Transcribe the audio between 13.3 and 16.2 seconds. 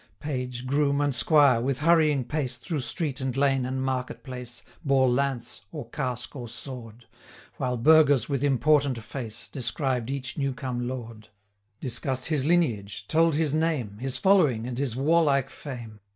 his name, His following, and his warlike fame.